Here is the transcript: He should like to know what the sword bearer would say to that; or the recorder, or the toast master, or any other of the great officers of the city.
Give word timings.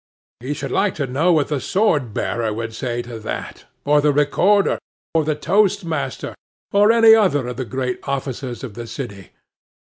He 0.39 0.55
should 0.55 0.71
like 0.71 0.95
to 0.95 1.05
know 1.05 1.31
what 1.31 1.49
the 1.49 1.59
sword 1.59 2.11
bearer 2.11 2.51
would 2.51 2.73
say 2.73 3.03
to 3.03 3.19
that; 3.19 3.65
or 3.85 4.01
the 4.01 4.11
recorder, 4.11 4.79
or 5.13 5.23
the 5.23 5.35
toast 5.35 5.85
master, 5.85 6.33
or 6.71 6.91
any 6.91 7.13
other 7.13 7.47
of 7.47 7.57
the 7.57 7.65
great 7.69 7.99
officers 8.07 8.63
of 8.63 8.73
the 8.73 8.87
city. 8.87 9.29